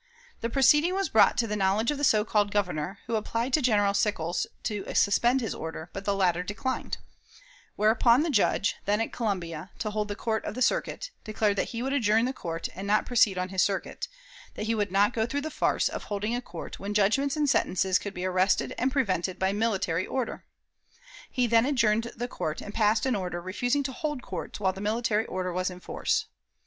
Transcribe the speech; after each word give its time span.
The 0.39 0.49
proceeding 0.49 0.95
was 0.95 1.09
brought 1.09 1.37
to 1.37 1.45
the 1.45 1.55
knowledge 1.55 1.91
of 1.91 1.99
the 1.99 2.03
so 2.03 2.25
called 2.25 2.49
Governor, 2.49 2.97
who 3.05 3.15
applied 3.15 3.53
to 3.53 3.61
General 3.61 3.93
Sickles 3.93 4.47
to 4.63 4.83
suspend 4.95 5.41
his 5.41 5.53
order, 5.53 5.91
but 5.93 6.05
the 6.05 6.15
latter 6.15 6.41
declined; 6.41 6.97
whereupon 7.75 8.23
the 8.23 8.31
Judge, 8.31 8.77
then 8.85 8.99
at 8.99 9.13
Columbia, 9.13 9.69
to 9.77 9.91
hold 9.91 10.07
the 10.07 10.15
court 10.15 10.43
of 10.43 10.55
the 10.55 10.61
circuit, 10.63 11.11
declared 11.23 11.55
that 11.57 11.69
he 11.69 11.83
would 11.83 11.93
adjourn 11.93 12.25
the 12.25 12.33
court 12.33 12.67
and 12.73 12.87
not 12.87 13.05
proceed 13.05 13.37
on 13.37 13.49
his 13.49 13.61
circuit; 13.61 14.07
that 14.55 14.63
he 14.65 14.73
would 14.73 14.91
not 14.91 15.13
go 15.13 15.27
through 15.27 15.41
the 15.41 15.51
farce 15.51 15.87
of 15.87 16.05
holding 16.05 16.33
a 16.33 16.41
court 16.41 16.79
when 16.79 16.95
judgments 16.95 17.37
and 17.37 17.47
sentences 17.47 17.99
could 17.99 18.15
be 18.15 18.25
arrested 18.25 18.73
and 18.79 18.91
prevented 18.91 19.37
by 19.37 19.53
military 19.53 20.07
order. 20.07 20.45
He 21.29 21.45
then 21.45 21.67
adjourned 21.67 22.11
the 22.15 22.27
court, 22.27 22.59
and 22.59 22.73
passed 22.73 23.05
an 23.05 23.15
order 23.15 23.39
refusing 23.39 23.83
to 23.83 23.91
hold 23.93 24.23
courts 24.23 24.59
while 24.59 24.73
the 24.73 24.81
military 24.81 25.27
order 25.27 25.53
was 25.53 25.69
in 25.69 25.79
force. 25.79 26.25